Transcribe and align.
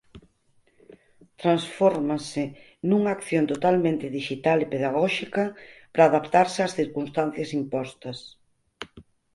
Transfórmase 1.41 2.43
nunha 2.87 3.11
acción 3.17 3.43
totalmente 3.53 4.13
dixital 4.17 4.57
e 4.61 4.71
pedagóxica 4.73 5.43
para 5.93 6.07
adaptarse 6.09 6.59
ás 6.65 6.75
circunstancias 6.79 7.49
impostas. 7.59 8.17